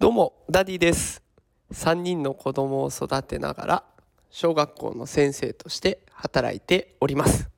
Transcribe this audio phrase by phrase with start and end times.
[0.00, 1.22] どうも、ダディです。
[1.74, 3.84] 3人の子供を育てながら、
[4.30, 7.50] 小学校の先生として働いております。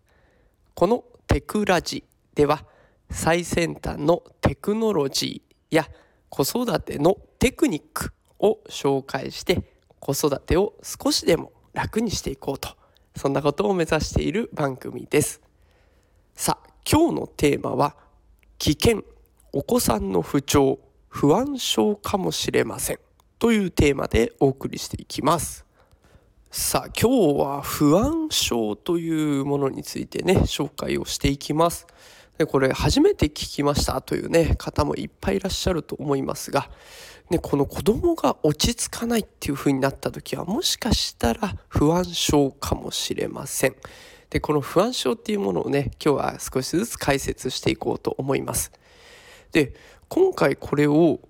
[0.75, 2.03] このテクラジ
[2.35, 2.65] では、
[3.13, 5.87] 最先端のテクノロジーや
[6.31, 9.63] 子育てのテクニックを紹介して、
[10.01, 12.71] 子育てを少しでも楽にしていこうと、
[13.15, 15.41] そんなことを目指している番組です。
[16.35, 17.95] さあ、今日のテーマは、
[18.59, 19.05] 危険、
[19.53, 20.81] お子さんの不調、
[21.13, 22.99] 不安症かもしれません。
[23.39, 25.67] というテーマでお送りしていきます。
[26.51, 31.87] さあ、今日は不安症というものについてね、紹介をしていきます。
[32.39, 36.71] でこれ初めて聞きましたというね、方もいっぱいいらっしゃると思いますが、
[37.29, 43.77] ね、この子供が落ち着かないっていう風になった時は、もしかしたら不安症かもしれません。
[44.31, 48.73] で、この不安症っていうものをね、今日は少しずつ解説していこうと思います。
[49.53, 49.75] で、
[50.15, 51.21] 今回これを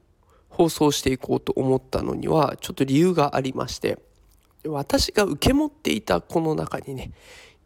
[0.48, 4.00] 放送していこうと思ったのには、ちょっと理由がありまして、
[4.66, 7.12] 私が受け持っていたこの中にね、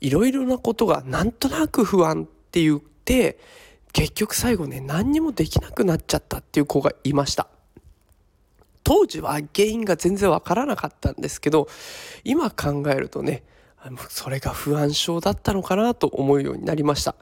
[0.02, 3.38] いろいろなことがなんとなく不安って言って、
[3.94, 7.48] 結局最後ね、何にもできなくなっちゃったっていう子がいました。
[8.84, 11.66] 当時は原因が全然わからなかったんですけど、
[12.24, 13.42] 今考えるとね、
[14.10, 17.14] それが不安症だったのかなと思うようになりました。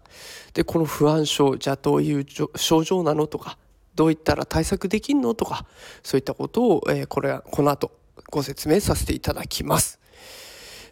[0.53, 2.27] で、この不安症、じゃあどういう
[2.57, 3.57] 症状なのとか、
[3.95, 5.35] どういったら対策できんの？
[5.35, 5.67] とか、
[6.03, 7.93] そういったことを、えー、これは、この後
[8.31, 10.01] ご説明させていただきます。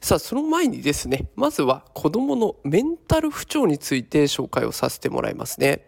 [0.01, 5.87] さあ、その前にですね、まずは子供のメンタル不調について紹介をさせてもらいますね。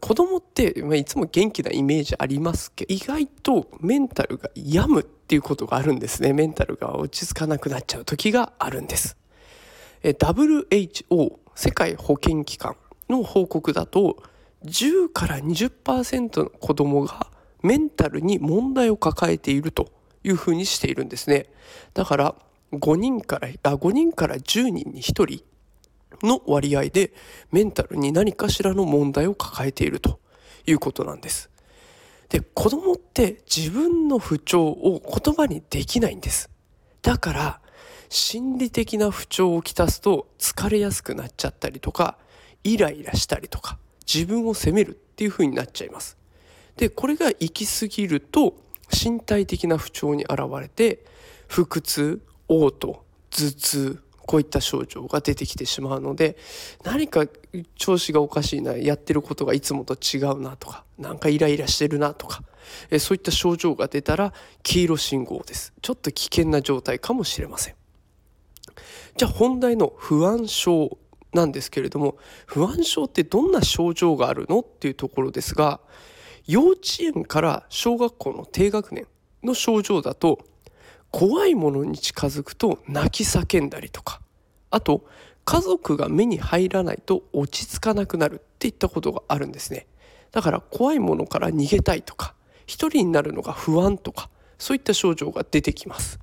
[0.00, 6.32] 子供って、まあ、いつも元気なイメージありますけど、意外とメンタルが病むっていうことがあるんですね。
[6.32, 9.16] メンタルが落ち着かなくなっちゃう時があるんです。
[10.04, 12.76] WHO 世界保健機関
[13.08, 14.22] の報告だと
[14.64, 17.26] 10から20%の子供が
[17.62, 19.90] メンタルに問題を抱えていると
[20.24, 21.46] いうふうにしているんですね。
[21.94, 22.34] だから
[22.72, 25.42] 5人からあ5人から10人に1人
[26.26, 27.12] の割合で
[27.50, 30.20] メンタルに何かしらの問題を抱えていると
[30.66, 31.50] いうことなんです。
[32.28, 36.50] で子供って自分の不調を言葉にできないんです。
[37.02, 37.60] だから
[38.08, 42.18] 心理的な不調をきたすと疲れやすくなっちゃったりとか
[42.62, 43.78] イライラしたりとか
[44.12, 46.16] 自分を責めるっていう風になっちゃいます。
[46.76, 48.56] でこれが行き過ぎると
[48.90, 51.04] 身体的な不調に現れて
[51.48, 53.00] 腹痛嘔吐
[53.30, 56.36] 頭痛こういった症状が出てきてしまうので
[56.84, 57.26] 何か
[57.74, 62.42] 調子がおかしいなやってることがいつもと違うなとかなんかイライラしてるなとか
[62.90, 64.32] えそういった症状が出たら
[64.62, 67.74] 黄色信号ですちょっと危険な状態かもしれません
[69.16, 70.96] じゃあ本題の不安症
[71.32, 75.80] なんですけれども不安症ってどんな症状があるのっていうところですが
[76.46, 79.06] 幼稚園から小学校の低学年
[79.42, 80.40] の症状だと
[81.10, 84.20] 怖いものに近づくと泣き叫んだりとか
[84.70, 85.04] あと
[85.44, 89.86] 家族が目に入らないと落ち着かなくなるっていったことがあるんですね。
[90.30, 92.34] だから怖いものから逃げたいとか
[92.66, 96.20] 一人になるのが不安とかそういった症状が出てきます。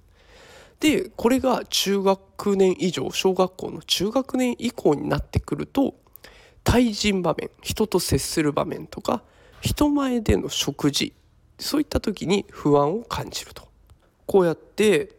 [0.79, 5.95] でこれが中学年以上小学校の中学年以降になってくると
[6.63, 9.23] 対人場面人と接する場面とか
[9.61, 11.13] 人前での食事
[11.59, 13.67] そういった時に不安を感じると。
[14.27, 15.15] こうやって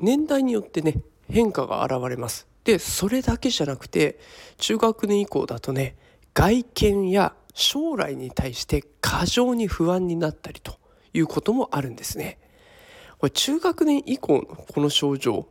[0.00, 2.46] 年代によってね変化が現れます。
[2.64, 4.20] でそれだけじゃなくて
[4.58, 5.96] 中学年以降だとね
[6.34, 10.78] 外見や将来に対して過剰に不安になったりと
[11.12, 12.38] いうこともあるんですね。
[13.22, 15.46] これ中学年以降のこの症状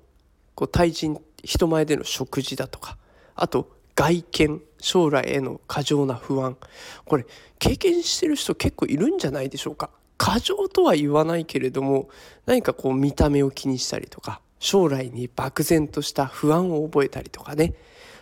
[0.55, 2.97] こう対人人前での食事だとか
[3.33, 6.57] あと外見将来への過剰な不安
[7.05, 7.25] これ
[7.59, 9.89] 経験してる人結構いるんじゃないでしょうか。
[10.17, 12.09] 過剰とは言わないけれども
[12.45, 17.73] 何かこう見た目を気にしたりとか将来に漠然とした不安を覚えたりとかね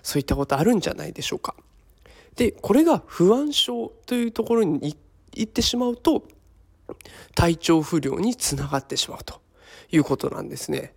[0.04, 1.56] そういったことあるんじゃないでしょうか。
[2.36, 4.96] でこれが不安症というところに
[5.34, 6.24] 行ってしまうと
[7.36, 9.42] 体調不良につながってしまうと
[9.92, 10.94] いうことなんですね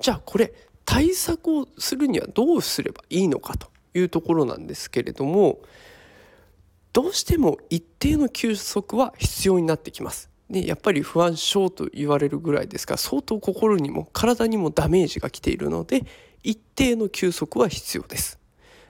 [0.00, 0.52] じゃあこれ
[0.84, 5.60] 対策をするにはどうすればいいのかというところなんですけれども
[6.92, 10.28] どうしても一定の休息は必要になってきます。
[10.50, 16.02] でやっぱり不安症と言われるぐらいですから相当心にも体にもダメージが来ているので
[16.42, 18.40] 一定の休息は必要です。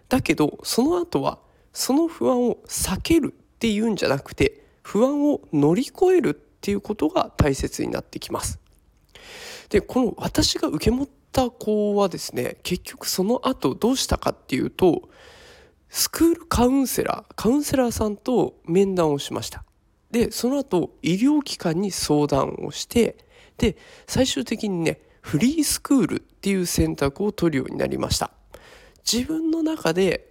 [0.08, 1.38] だけどその後は
[1.72, 8.60] その不安を避けるっていうんじゃなくて不安を乗り越えるっていうことが大切になってきます。
[9.70, 15.08] でこの私が受け持った子はですね結局その後どうしたかっていうと
[15.88, 19.64] スクールカウンセラーカウンセラーさんと面談をしました
[20.10, 23.16] でその後医療機関に相談をして
[23.58, 28.32] で最終的にねフリースクールっていう選択を取るようになりました
[29.10, 30.29] 自分の中で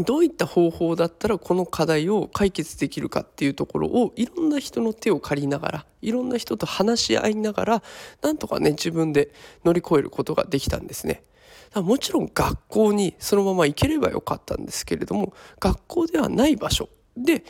[0.00, 7.82] どういった方法だったらこの課題を解決できるかっていうところをいろんな人の手を借りながらいろんな人と話し合いながら
[8.20, 9.32] なんとかね自分で
[9.64, 11.22] 乗り越えることができたんですね。
[11.74, 17.44] もちろん学校にそのまま行ければよかったんですけれども学校ではない場所で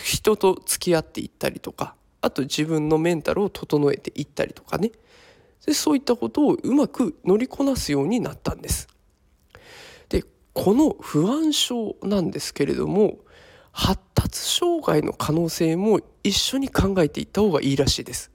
[0.00, 4.92] 人と付き合っていったりとかあと自分のメンタルを整えていったりとかね
[5.66, 8.93] でそういったことをうまく乗りこなすようになったんです。
[10.54, 13.18] この不安症なんですけれども
[13.72, 18.30] 発達障害の可能性も一緒に考えていった方がいいらしいです。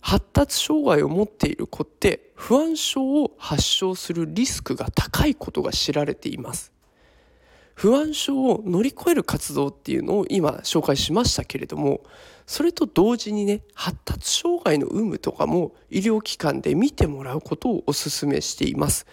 [0.00, 6.72] 発達障害を持っている子って不安症を発症するリスクが高いことが知られています。
[7.74, 12.02] 不安症を乗り越える活動っていうのを今紹介しましたけれども
[12.46, 19.06] それと同時にね発達障害の有無とかも医療機関で見てもらうことをお勧めしています。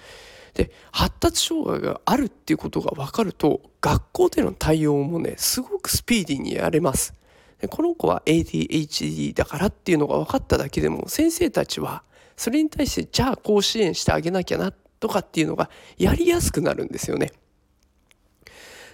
[0.57, 7.13] で発達障害があるっていうことが分かると学校での対応もねすごくスピーディーにやれます
[7.61, 12.01] でこの子は ADHD だからっていうのが分かっただけでも先生たちは
[12.35, 15.69] それに対してじゃあこう支援してあげなきゃなとかっていうのが
[15.99, 17.31] やりやすくなるんですよね。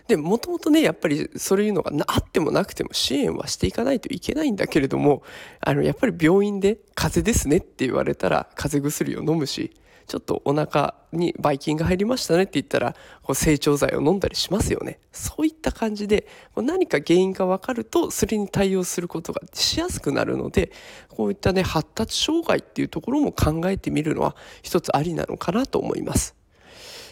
[0.08, 5.24] でもともとねやっぱりそういうのがあってもなくても支援はしていかないといけないんだけれども
[5.62, 9.72] あのやっぱり病院で「風邪ですね」って言われたら風邪薬を飲むし
[10.14, 15.00] ちょっとお腹にばい菌が入りましたねって言ったらこう成長剤を飲んだりしますよね。
[15.12, 20.72] そういった感じで何か原因が分かるとそれに対応することがしやすくなるので
[21.10, 26.36] こういったね発達障害っていうところも考えてみるのは一つありなのかなと思います。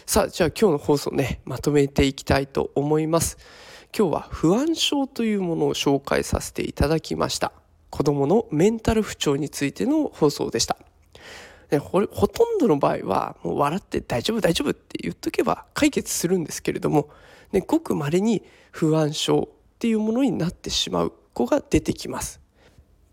[0.06, 3.36] さあじゃあ今日の放送ねまとめていきたいと思います。
[3.98, 7.52] 今日は不安症というものを紹介させていただきました。
[7.90, 10.76] 子供のメンタル不調についての放送でした。
[11.72, 17.08] でほほとんどの場合はもう笑って大丈夫大丈夫って言っとけば解決するんですけれども、
[17.50, 18.42] ね、ごく稀に
[18.72, 22.42] 不安症っていうものになってしまう子が出てきます。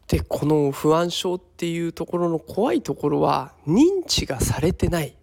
[0.09, 5.15] でこの不安症っていうところの怖いところは認知がされてない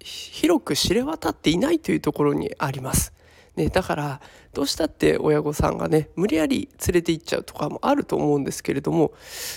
[0.00, 3.12] 広く知れ渡っていないというところにあります。
[3.60, 4.20] ね、だから
[4.54, 9.12] どうしたって親御さんがね無理やり連れて行っちゃうとかもあると思うんですけれども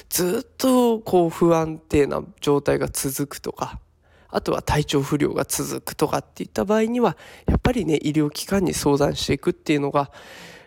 [0.09, 3.79] ずっとこう不安定な状態が続くとか
[4.27, 7.15] あとは体調不良が続くとかっていった場合には
[7.45, 10.11] やっぱりね医療機関に相談していくっていうのが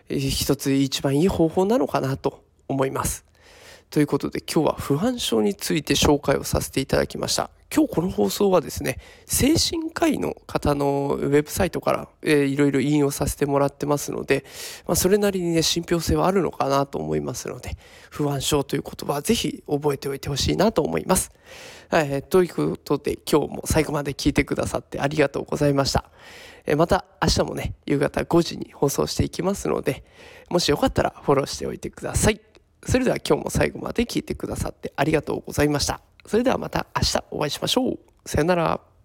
[0.09, 3.23] 一つ一番いい方法なのかなと思います。
[3.89, 7.49] ということで今日は不安症について紹介をさせていただきました。
[7.73, 14.45] 今日この放送はですね精神科医の方のウェブサイトから、えー、いろいろ引用させてもらってますので、
[14.87, 17.77] まあ、それなりにね信憑性はあるのかなと思いますので
[18.09, 21.31] 不安症という言葉はぜひ覚えておいてほしいなと思います。
[21.91, 26.05] えー、ということで今日も最後まで聞いてくださってありがとうございました。
[26.65, 30.03] えー、また明日もね夕方5時に放送していきますので
[30.49, 32.39] もしよかったらフォローしておいてください。
[32.87, 35.99] それでは今日も最後まで聞いてくださってありがとうございました。
[36.25, 37.99] それではまた明日お会いしましょう。
[38.25, 38.96] さよなら。